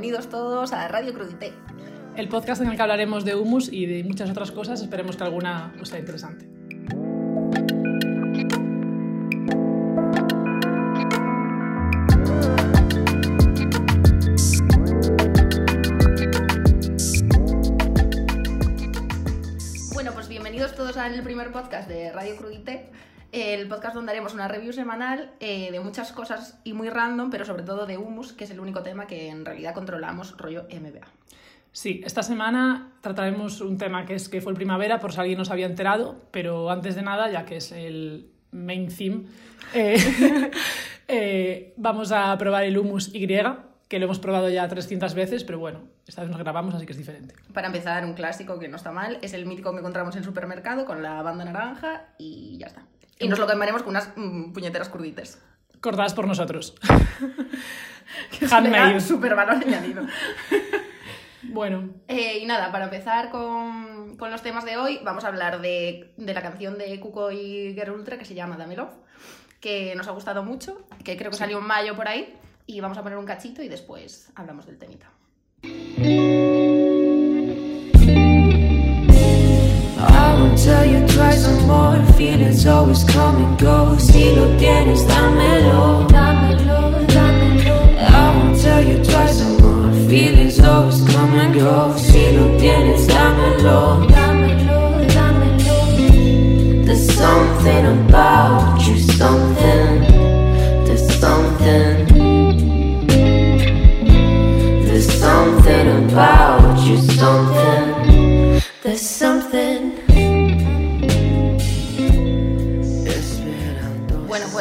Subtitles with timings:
[0.00, 1.52] bienvenidos todos a Radio Crudité.
[2.14, 5.24] El podcast en el que hablaremos de humus y de muchas otras cosas, esperemos que
[5.24, 6.46] alguna os sea interesante.
[19.94, 22.88] Bueno, pues bienvenidos todos al primer podcast de Radio Crudité,
[23.32, 27.44] el podcast donde haremos una review semanal eh, de muchas cosas y muy random, pero
[27.44, 31.06] sobre todo de humus, que es el único tema que en realidad controlamos rollo MBA.
[31.72, 35.38] Sí, esta semana trataremos un tema que es que fue el primavera, por si alguien
[35.38, 39.26] no se había enterado, pero antes de nada, ya que es el main theme,
[39.74, 40.50] eh,
[41.08, 43.26] eh, vamos a probar el humus Y,
[43.88, 46.92] que lo hemos probado ya 300 veces, pero bueno, esta vez nos grabamos, así que
[46.92, 47.34] es diferente.
[47.54, 50.24] Para empezar, un clásico que no está mal, es el mítico que encontramos en el
[50.24, 52.82] supermercado con la banda naranja y ya está.
[53.18, 55.40] Y nos lo quemaremos con unas mm, puñeteras curdites.
[55.80, 56.74] Cortadas por nosotros.
[58.50, 59.00] Handmade.
[59.00, 60.04] super valor añadido.
[61.42, 65.60] Bueno, Eh, y nada, para empezar con, con los temas de hoy, vamos a hablar
[65.60, 68.94] de, de la canción de Cuco y Girl Ultra que se llama Dame Love,
[69.60, 72.34] que nos ha gustado mucho, que creo que salió en mayo por ahí,
[72.66, 75.10] y vamos a poner un cachito y después hablamos del temita.
[80.00, 80.97] I won't tell you
[83.04, 83.96] come and go.
[83.98, 85.57] Si lo tienes, dámelo.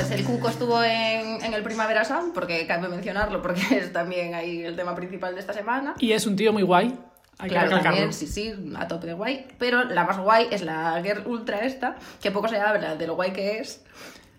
[0.07, 4.33] Pues el Cuco estuvo en, en el Primavera Sound, porque cabe mencionarlo, porque es también
[4.35, 5.95] ahí el tema principal de esta semana.
[5.99, 6.97] y es un tío muy guay,
[7.39, 9.45] hay Claro, que también, sí, sí, a tope de guay.
[9.59, 13.15] Pero la más guay es la Girl Ultra esta, que poco se habla de lo
[13.15, 13.83] guay que es.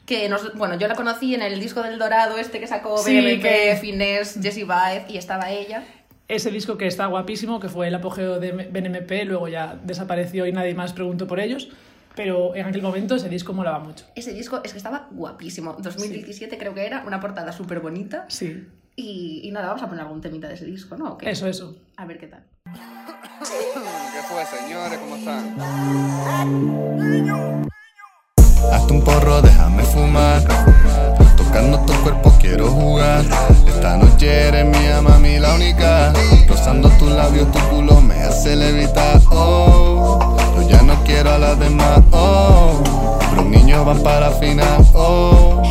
[0.04, 3.20] Que nos, bueno, yo la conocí en el disco del Dorado este que sacó Sí,
[3.20, 5.84] BMP, que- Finés, Jessie Baez y estaba ella.
[6.28, 10.52] Ese disco que está guapísimo, que fue el apogeo de BNMP, luego ya desapareció y
[10.52, 11.68] nadie más preguntó por ellos,
[12.18, 14.04] pero en aquel momento ese disco molaba mucho.
[14.16, 15.76] Ese disco es que estaba guapísimo.
[15.78, 18.26] 2017 creo que era, una portada súper bonita.
[18.28, 21.12] Sí, Y, y nada, vamos a poner algún temita de ese disco, ¿no?
[21.12, 21.30] ¿O qué?
[21.30, 21.76] eso, eso.
[21.96, 22.44] A ver qué tal.
[22.74, 24.98] ¿Qué fue, señores?
[24.98, 25.54] ¿Cómo están?
[28.72, 30.42] Hazte un porro, déjame fumar.
[31.36, 33.24] Tocando tu cuerpo quiero jugar.
[33.68, 36.12] Esta noche eres mía, mami, la única.
[36.48, 39.20] Rozando tus labios, tu culo me hace levitar.
[39.30, 40.36] Oh,
[40.68, 42.00] ya no quiero a las demás.
[42.12, 42.80] Oh,
[43.36, 44.86] los niños van para final.
[44.94, 45.62] Oh,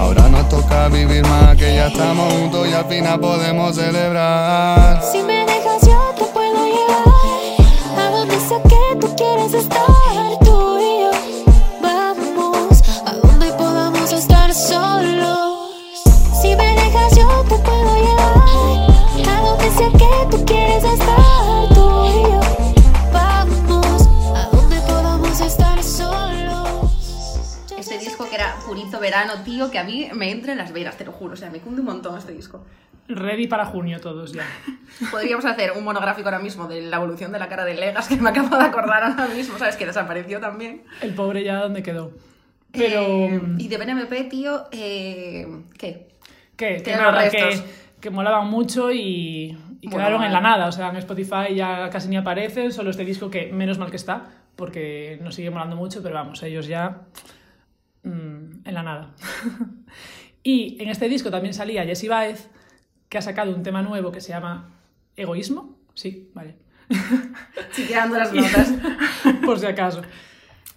[0.00, 5.02] ahora nos toca vivir más que ya estamos juntos y al final podemos celebrar.
[5.12, 9.97] Si me dejas yo te puedo llevar a donde sea que tú quieres estar
[28.08, 31.04] disco que era purito verano, tío, que a mí me entra en las venas, te
[31.04, 31.34] lo juro.
[31.34, 32.64] O sea, me cunde un montón este disco.
[33.08, 34.44] Ready para junio todos ya.
[35.10, 38.16] Podríamos hacer un monográfico ahora mismo de la evolución de la cara de Legas, que
[38.16, 39.76] me acabo de acordar ahora mismo, ¿sabes?
[39.76, 40.82] Que desapareció también.
[41.00, 42.12] El pobre ya donde quedó.
[42.72, 43.00] Pero...
[43.00, 45.46] Eh, y de BNMP, tío, eh,
[45.78, 46.08] ¿qué?
[46.56, 47.62] que, que nada, que,
[48.00, 50.66] que molaban mucho y, y Bueno, quedaron en la nada.
[50.66, 53.96] O sea, en Spotify ya casi ni aparecen, solo este disco que menos mal que
[53.96, 54.26] está,
[54.56, 57.02] porque nos sigue molando mucho, pero vamos, ellos ya
[58.08, 59.14] mm, en la nada.
[60.42, 62.48] y en este disco también salía Jessie Baez,
[63.08, 64.70] que ha sacado un tema nuevo que se llama
[65.16, 65.78] Egoísmo.
[65.94, 66.56] Sí, vale.
[67.72, 68.72] Chequeando las notas.
[69.44, 70.02] por si acaso.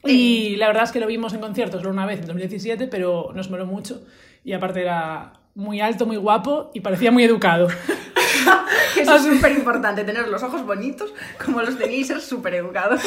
[0.03, 3.31] Y la verdad es que lo vimos en conciertos solo una vez en 2017, pero
[3.35, 4.03] nos moló mucho.
[4.43, 7.67] Y aparte era muy alto, muy guapo y parecía muy educado.
[8.93, 12.97] Que Eso es súper importante, tener los ojos bonitos como los tenéis, ser súper educado.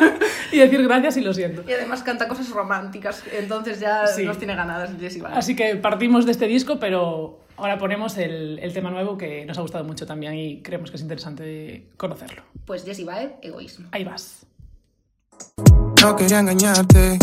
[0.52, 1.62] y decir gracias y lo siento.
[1.68, 4.24] Y además canta cosas románticas, entonces ya Sí.
[4.24, 5.36] nos tiene ganadas Jessie Baez.
[5.36, 9.58] Así que partimos de este disco, pero ahora ponemos el, el tema nuevo que nos
[9.58, 12.42] ha gustado mucho también y creemos que es interesante conocerlo.
[12.64, 13.88] Pues Jessie Baez, egoísmo.
[13.92, 14.46] Ahí vas.
[16.02, 17.18] No quería engañarte,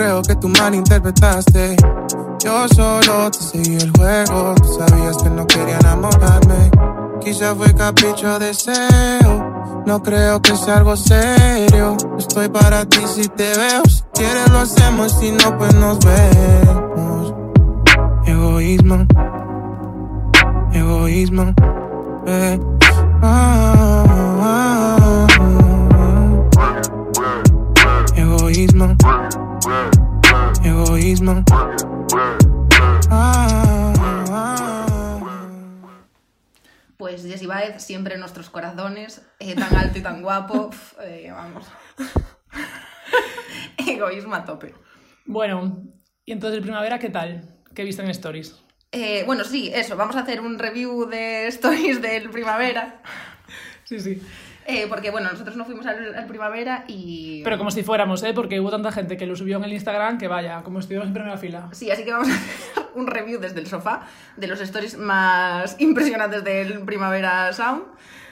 [0.00, 1.76] creo que tú malinterpretaste.
[2.42, 6.70] Yo solo te seguí el juego, tú sabías que no quería enamorarme.
[7.20, 11.98] Quizá fue capricho deseo, no creo que sea algo serio.
[12.18, 17.34] Estoy para ti si te veo, si quieres lo hacemos, si no pues nos vemos.
[18.24, 19.06] Egoísmo,
[20.72, 21.54] egoísmo.
[22.26, 22.58] Eh,
[23.22, 23.79] ah,
[31.10, 31.44] Egoísmo.
[33.10, 33.92] Ah,
[36.96, 40.70] Pues Jessy Baez, siempre en nuestros corazones, eh, tan alto y tan guapo.
[41.02, 41.66] eh, vamos.
[43.76, 44.72] Egoísmo a tope.
[45.24, 45.82] Bueno,
[46.24, 47.56] y entonces el primavera, ¿qué tal?
[47.74, 48.62] ¿Qué viste en Stories?
[48.92, 53.02] Eh, bueno, sí, eso, vamos a hacer un review de stories del primavera.
[53.82, 54.22] Sí, sí.
[54.70, 57.42] Eh, porque, bueno, nosotros no fuimos al, al primavera y.
[57.42, 58.32] Pero como si fuéramos, ¿eh?
[58.34, 61.14] Porque hubo tanta gente que lo subió en el Instagram que vaya, como estuvimos en
[61.14, 61.68] primera fila.
[61.72, 64.06] Sí, así que vamos a hacer un review desde el sofá
[64.36, 67.82] de los stories más impresionantes del Primavera Sound.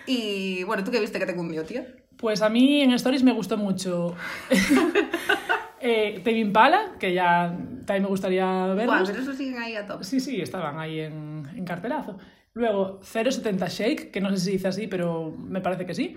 [0.06, 1.82] Y bueno, ¿tú qué viste que te cundió, tío?
[2.16, 4.16] Pues a mí en Stories me gustó mucho
[5.80, 7.54] eh, Tame Impala, que ya
[7.86, 9.08] también me gustaría verlos.
[9.08, 10.02] pero eso siguen ahí a top.
[10.02, 12.18] Sí, sí, estaban ahí en, en cartelazo.
[12.54, 16.16] Luego 070 Shake, que no sé si se dice así, pero me parece que sí.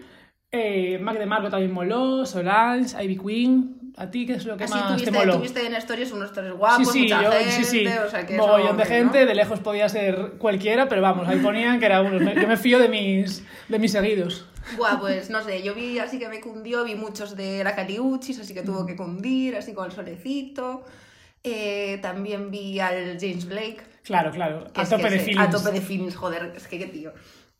[0.53, 3.93] Eh, Mac de Marco también moló, Solange, Ivy Queen.
[3.97, 5.37] ¿A ti qué es lo que Así más tuviste, te moló?
[5.37, 7.87] tuviste en stories unos stories guapos, sí, sí, mucha yo, gente, sí, sí.
[7.87, 9.25] o sea que eso, Mogollón de gente, ¿no?
[9.27, 12.17] de lejos podía ser cualquiera, pero vamos, ahí ponían que era uno.
[12.33, 14.45] Yo me fío de mis, de mis seguidos.
[14.77, 18.39] Buah, pues no sé, yo vi así que me cundió, vi muchos de la Caliuchis,
[18.39, 20.83] así que tuvo que cundir, así con el solecito.
[21.43, 23.77] Eh, también vi al James Blake.
[24.03, 25.39] Claro, claro, a tope de films.
[25.41, 27.13] A tope de films, joder, es que qué tío.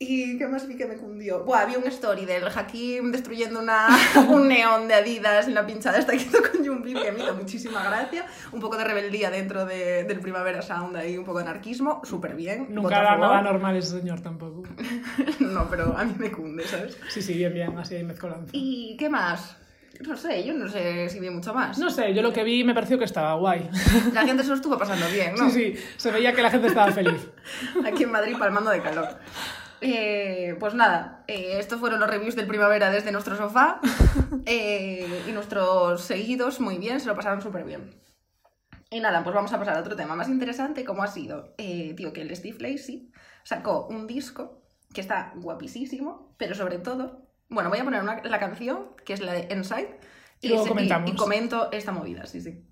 [0.04, 1.44] ¿Y qué más vi que me cundió?
[1.44, 3.86] Buah, vi un story del Hakim destruyendo una,
[4.28, 7.34] un neón de Adidas en la pinchada esta que hizo con Jungbi, que me hizo
[7.34, 8.26] muchísima gracia.
[8.50, 12.34] Un poco de rebeldía dentro de- del Primavera Sound, ahí un poco de anarquismo, súper
[12.34, 12.66] bien.
[12.70, 13.20] Nunca a favor.
[13.20, 14.64] nada normal ese señor tampoco.
[15.38, 16.98] No, pero a mí me cunde, ¿sabes?
[17.08, 18.50] Sí, sí, bien, bien, así hay mezcolanza.
[18.52, 19.56] ¿Y qué más?
[20.00, 21.78] No sé, yo no sé si vi mucho más.
[21.78, 23.68] No sé, yo lo que vi me pareció que estaba guay.
[24.12, 25.50] La gente se lo estuvo pasando bien, ¿no?
[25.50, 27.28] Sí, sí, se veía que la gente estaba feliz.
[27.84, 29.08] Aquí en Madrid palmando de calor.
[29.80, 33.80] Eh, pues nada, eh, estos fueron los reviews del primavera desde nuestro sofá.
[34.44, 38.02] Eh, y nuestros seguidos, muy bien, se lo pasaron súper bien.
[38.90, 41.94] Y nada, pues vamos a pasar a otro tema más interesante, como ha sido, eh,
[41.96, 43.10] tío, que el Steve Lacey
[43.44, 44.62] sacó un disco
[44.92, 47.21] que está guapísimo, pero sobre todo,
[47.52, 49.98] bueno, voy a poner una- la canción, que es la de Inside,
[50.40, 50.64] Y luego
[51.06, 52.66] y comento esta movida, sí, sí.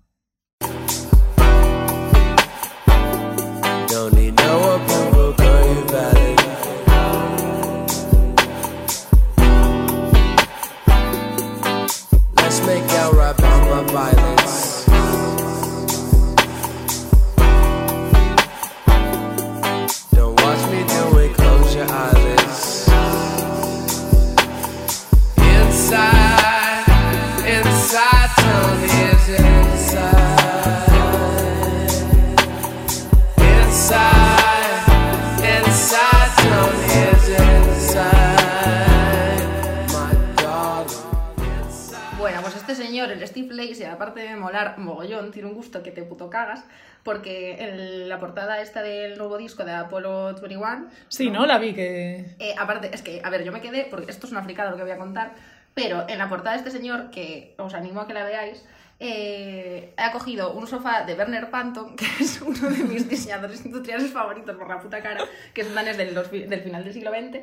[42.91, 46.65] Señor, el Steve Lacey, aparte de molar mogollón, tiene un gusto que te puto cagas,
[47.03, 51.45] porque en la portada esta del nuevo disco de Apollo 21, Sí, ¿no?
[51.45, 52.25] La vi que...
[52.37, 54.75] eh, aparte, es que, a ver, yo me quedé, porque esto es una fricada lo
[54.75, 55.31] que voy a contar,
[55.73, 58.61] pero en la portada de este señor, que os animo a que la veáis,
[58.99, 64.11] eh, ha cogido un sofá de Werner Panton, que es uno de mis diseñadores industriales
[64.11, 67.39] favoritos por la puta cara, que es un danés del, del final del siglo XX,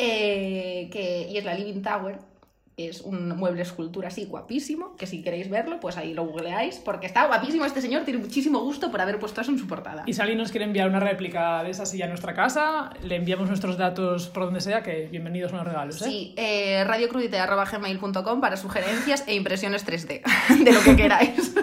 [0.00, 2.31] eh, que, y es la Living Tower.
[2.78, 7.06] Es un mueble escultura así guapísimo, que si queréis verlo, pues ahí lo googleáis, porque
[7.06, 10.04] está guapísimo este señor, tiene muchísimo gusto por haber puesto eso en su portada.
[10.06, 13.16] Y si alguien nos quiere enviar una réplica de esa silla a nuestra casa, le
[13.16, 16.04] enviamos nuestros datos por donde sea, que bienvenidos a los regalos, ¿eh?
[16.06, 20.22] Sí, eh, radiocrudite.gmail.com para sugerencias e impresiones 3D,
[20.64, 21.54] de lo que queráis.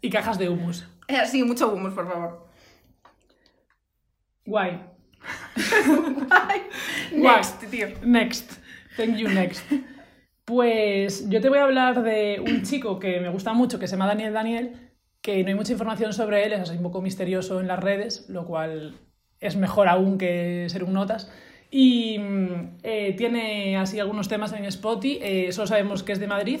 [0.00, 0.86] Y cajas de humus.
[1.08, 2.46] Eh, sí, mucho humus, por favor.
[4.44, 4.80] Guay.
[6.30, 6.62] Ay,
[7.12, 7.88] Next, tío.
[8.02, 8.65] Next.
[8.96, 9.62] Thank you, next.
[10.44, 13.92] Pues yo te voy a hablar de un chico que me gusta mucho, que se
[13.92, 14.72] llama Daniel Daniel,
[15.20, 18.26] que no hay mucha información sobre él, es así un poco misterioso en las redes,
[18.28, 18.94] lo cual
[19.40, 21.30] es mejor aún que ser un notas.
[21.68, 26.28] Y mm, eh, tiene así algunos temas en Spotify, eh, solo sabemos que es de
[26.28, 26.60] Madrid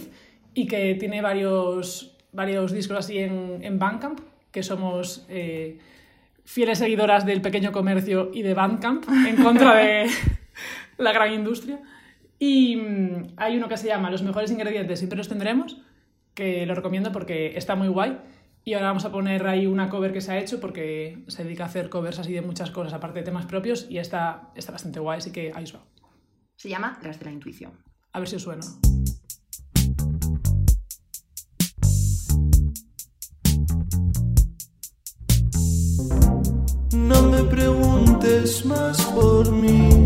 [0.52, 4.18] y que tiene varios, varios discos así en, en Bandcamp,
[4.50, 5.78] que somos eh,
[6.44, 10.10] fieles seguidoras del pequeño comercio y de Bandcamp en contra de
[10.98, 11.78] la gran industria.
[12.38, 15.78] Y mm, hay uno que se llama Los mejores ingredientes siempre los tendremos,
[16.34, 18.18] que lo recomiendo porque está muy guay.
[18.64, 21.62] Y ahora vamos a poner ahí una cover que se ha hecho porque se dedica
[21.62, 24.98] a hacer covers así de muchas cosas, aparte de temas propios, y está, está bastante
[24.98, 25.84] guay, así que ahí os va.
[26.56, 27.72] Se llama Las de la Intuición.
[28.12, 28.62] A ver si os suena.
[36.92, 40.05] No me preguntes más por mí.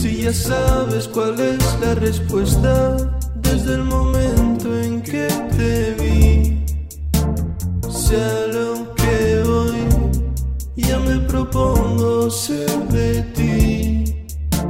[0.00, 2.96] Si ya sabes cuál es la respuesta
[3.34, 5.26] desde el momento en que
[5.56, 6.64] te vi.
[7.90, 9.80] Sea lo que hoy
[10.76, 14.04] ya me propongo ser de ti.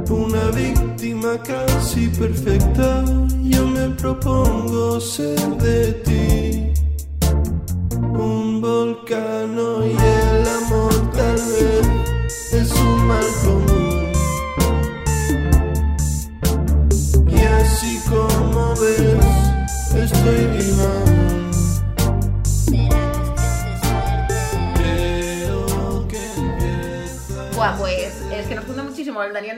[0.09, 3.05] Una víctima casi perfecta,
[3.43, 6.48] yo me propongo ser de ti.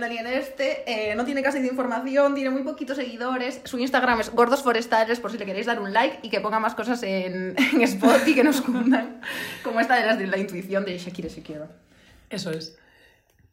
[0.02, 0.84] Daniel este.
[0.86, 3.62] eh, no tiene casi de información, tiene muy poquitos seguidores.
[3.64, 6.60] Su Instagram es Gordos Forestales, por si le queréis dar un like y que ponga
[6.60, 9.22] más cosas en, en Spotify que nos cundan.
[9.64, 11.68] Como esta de las de la intuición de Shakira Shakira.
[12.30, 12.78] Eso es.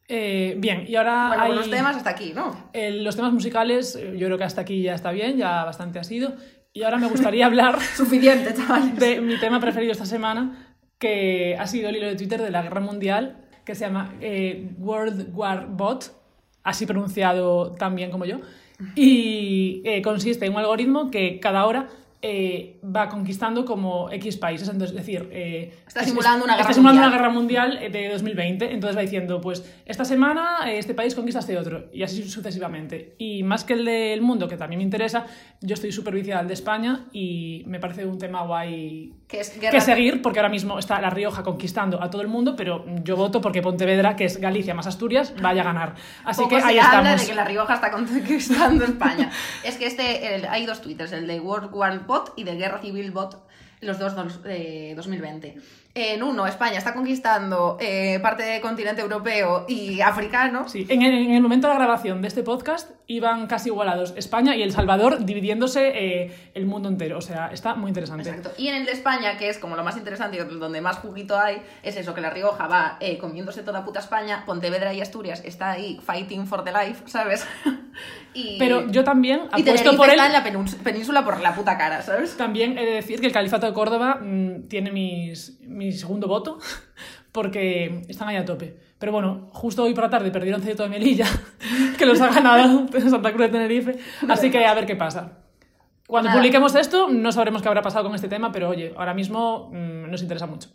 [0.07, 2.69] Eh, bien, y ahora Bueno, hay- los temas hasta aquí, ¿no?
[2.73, 6.03] eh, los temas musicales, yo creo que hasta aquí ya está bien, ya bastante ha
[6.03, 6.33] sido.
[6.73, 8.95] Y ahora me gustaría hablar Suficiente, chavales.
[8.99, 12.61] de mi tema preferido esta semana, que ha sido el hilo de Twitter de la
[12.63, 16.11] Guerra Mundial, que se llama eh, World War Bot,
[16.63, 18.37] así pronunciado tan bien como yo,
[18.95, 21.89] y eh, consiste en un algoritmo que cada hora
[22.21, 25.29] eh, va conquistando como X países, entonces, es decir...
[25.31, 27.09] eh, Está es- simulando una está guerra simulando mundial.
[27.09, 31.39] una guerra mundial eh, de 2020, entonces va diciendo, pues esta semana este país conquista
[31.39, 33.15] este otro, y así sucesivamente.
[33.17, 35.25] Y más que el del mundo, que también me interesa,
[35.61, 39.51] yo estoy súper viciada al de España y me parece un tema guay Que es
[39.51, 39.79] que guerra...
[39.79, 43.39] seguir, porque ahora mismo está La Rioja conquistando a todo el mundo, pero yo voto
[43.41, 45.95] porque Pontevedra, que es Galicia más Asturias, vaya a ganar.
[46.25, 47.21] Así Poco que se ahí habla estamos.
[47.21, 49.31] de que La Rioja está conquistando España.
[49.63, 52.81] es que este, el- hay dos twitters, el de World War Bot y de Guerra
[52.81, 53.37] Civil Bot,
[53.81, 55.57] los dos de 2020.
[55.95, 60.69] En uno, España está conquistando eh, parte del continente europeo y africano.
[60.69, 64.13] Sí, en el, en el momento de la grabación de este podcast iban casi igualados
[64.15, 67.17] España y El Salvador dividiéndose eh, el mundo entero.
[67.17, 68.29] O sea, está muy interesante.
[68.29, 68.51] Exacto.
[68.55, 71.37] Y en el de España, que es como lo más interesante y donde más juguito
[71.37, 75.41] hay, es eso, que La Rioja va eh, comiéndose toda puta España, Pontevedra y Asturias
[75.43, 77.47] está ahí fighting for the life, ¿sabes?
[78.35, 80.11] y, Pero yo también y apuesto Tenerife por él.
[80.11, 82.37] está en la península por la puta cara, ¿sabes?
[82.37, 86.59] También he de decir que el Califato de Córdoba mm, tiene mis, mi segundo voto
[87.31, 88.77] porque están ahí a tope.
[88.99, 91.25] Pero bueno, justo hoy por la tarde perdieron Ceuta de Melilla,
[91.97, 93.97] que los ha ganado Santa Cruz de Tenerife.
[94.27, 95.37] Así que a ver qué pasa.
[96.07, 96.39] Cuando Nada.
[96.39, 100.09] publiquemos esto, no sabremos qué habrá pasado con este tema, pero oye, ahora mismo mm,
[100.09, 100.69] nos interesa mucho.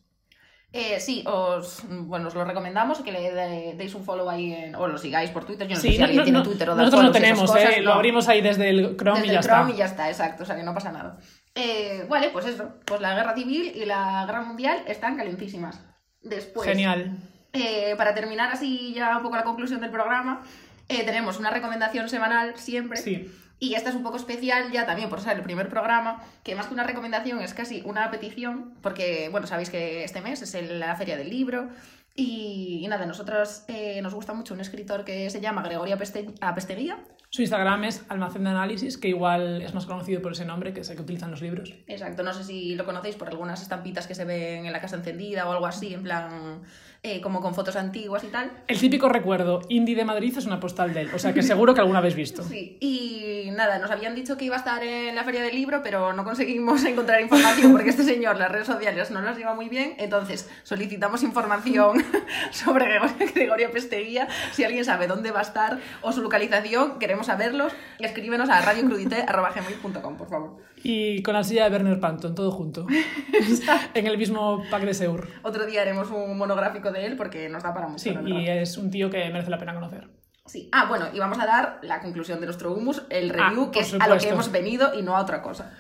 [0.73, 4.75] Eh, sí, os, bueno, os lo recomendamos que le de- deis un follow ahí en-
[4.75, 5.69] o lo sigáis por Twitter.
[5.69, 7.81] Yo no sé si no- alguien no- tiene Twitter o nosotros no tenemos, cosas, eh,
[7.83, 9.75] lo abrimos ahí desde el Chrome Desde y ya el Chrome está.
[9.75, 11.19] y ya está, exacto, o sea que no pasa nada.
[11.55, 15.81] Eh, vale, pues eso, pues la guerra civil y la guerra mundial están calentísimas.
[16.21, 17.17] Después, Genial.
[17.53, 20.43] eh, para terminar así ya un poco la conclusión del programa,
[20.89, 22.99] eh, tenemos una recomendación semanal siempre.
[22.99, 23.31] Sí.
[23.61, 26.67] Y esta es un poco especial ya también por ser el primer programa, que más
[26.67, 30.97] que una recomendación es casi una petición, porque, bueno, sabéis que este mes es la
[30.97, 31.69] Feria del Libro.
[32.17, 36.35] Y, y nada, nosotros eh, nos gusta mucho un escritor que se llama Gregorio Apeste-
[36.41, 36.99] Apesteguía.
[37.35, 40.83] Su Instagram es almacén de análisis, que igual es más conocido por ese nombre, que
[40.83, 41.75] es el que utilizan los libros.
[41.89, 44.95] Exacto, no sé si lo conocéis por algunas estampitas que se ven en la casa
[44.95, 46.63] encendida o algo así, en plan,
[47.07, 48.51] eh, como con fotos antiguas y tal.
[48.67, 51.75] El típico recuerdo indie de Madrid es una postal de él, o sea que seguro
[51.75, 52.43] que alguna habéis visto.
[52.43, 55.83] Sí, y nada, nos habían dicho que iba a estar en la feria del libro,
[55.83, 59.69] pero no conseguimos encontrar información porque este señor las redes sociales no las lleva muy
[59.69, 62.03] bien, entonces solicitamos información
[62.51, 62.87] sobre
[63.35, 68.49] Gregorio, Pesteguía, si alguien sabe dónde va a estar o su localización, queremos saberlos, escríbenos
[68.49, 70.74] a radiocrudite.gmail.com, por favor.
[70.85, 72.87] Y con la silla de Werner Panton, todo junto.
[73.95, 75.27] en el mismo pack de Seur.
[75.43, 78.03] Otro día haremos un monográfico de él porque nos da para mucho.
[78.03, 78.39] Sí, la verdad.
[78.39, 80.09] y es un tío que merece la pena conocer.
[80.47, 80.69] Sí.
[80.73, 83.81] Ah, bueno, y vamos a dar la conclusión de nuestro humus, el review, Ah, que
[83.81, 85.73] por es a lo que hemos venido y no a otra cosa.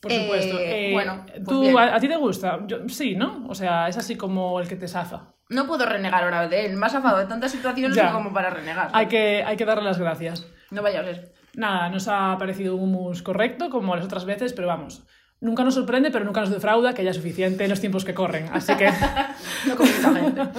[0.00, 0.56] Por Eh, supuesto.
[0.60, 1.76] Eh, bueno, pues ¿tú, bien.
[1.76, 2.60] a, a ti te gusta?
[2.68, 3.44] Yo- sí, ¿no?
[3.48, 5.34] O sea, es así como el que te zafa.
[5.48, 6.76] No puedo renegar ahora de él.
[6.76, 8.12] Me ha zafado de tantas situaciones Ya.
[8.12, 8.90] como para renegar.
[8.92, 10.46] Hay que, hay que darle las gracias.
[10.70, 11.32] No vaya a ser.
[11.58, 15.04] Nada, nos ha parecido un humus correcto, como las otras veces, pero vamos.
[15.40, 18.14] Nunca nos sorprende, pero nunca nos defrauda, que ya es suficiente en los tiempos que
[18.14, 18.48] corren.
[18.52, 18.88] Así que.
[20.02, 20.52] No.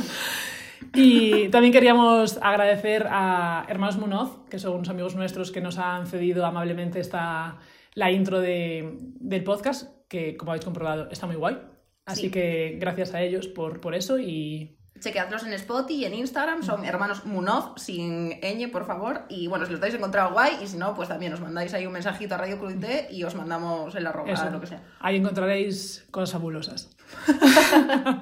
[0.93, 6.07] Y también queríamos agradecer a Hermanos Munoz, que son unos amigos nuestros que nos han
[6.07, 7.57] cedido amablemente esta,
[7.93, 11.57] la intro de- del podcast, que como habéis comprobado está muy guay.
[12.05, 12.31] Así Sí.
[12.31, 16.63] que gracias a ellos por, por eso y Chequeadlos en Spotify y en Instagram.
[16.63, 19.23] Son hermanos Munoz, sin ñ, por favor.
[19.29, 20.53] Y bueno, si los habéis encontrado guay.
[20.63, 23.35] Y si no, pues también os mandáis ahí un mensajito a Radio Crudité y os
[23.35, 24.49] mandamos el arroba, eso.
[24.49, 24.81] lo que sea.
[24.99, 26.89] Ahí encontraréis cosas fabulosas.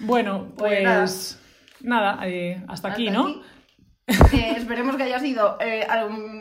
[0.00, 1.00] bueno, Pues nada.
[1.00, 1.40] pues
[1.80, 3.28] nada, eh, hasta aquí, Hasta ¿no?
[3.28, 4.36] aquí.
[4.36, 5.86] Eh, esperemos que haya sido eh,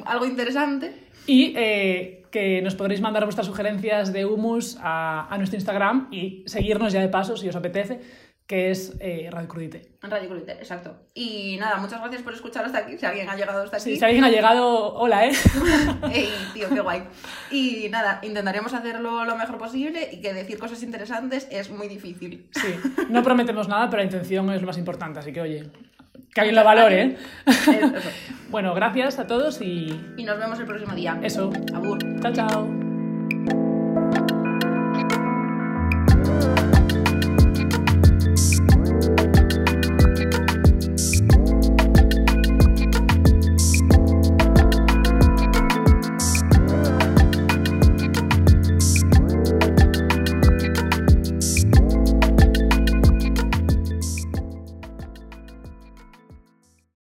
[0.06, 1.08] algo interesante.
[1.26, 6.44] Y eh, que nos podréis mandar vuestras sugerencias de humus a, a nuestro Instagram y
[6.48, 8.02] seguirnos ya de paso si os apetece,
[8.48, 9.94] que es eh, Radio Crudite.
[10.02, 10.96] Radio Colite, exacto.
[11.14, 13.92] Y nada, muchas gracias por escuchar hasta aquí, si alguien ha llegado hasta aquí.
[13.92, 15.32] Sí, si alguien ha llegado, hola, ¿eh?
[16.14, 17.04] Ey, tío, qué guay.
[17.52, 22.50] Y nada, intentaremos hacerlo lo mejor posible y que decir cosas interesantes es muy difícil.
[22.52, 22.76] Sí,
[23.10, 25.70] no prometemos nada, pero la intención es lo más importante, así que oye,
[26.34, 27.18] que alguien lo valore, ¿eh?
[27.48, 27.94] Eso.
[28.50, 31.20] Bueno, gracias a todos y Y nos vemos el próximo día.
[31.24, 31.52] eso.
[31.74, 31.98] Abur.
[32.22, 32.83] Chao, chao.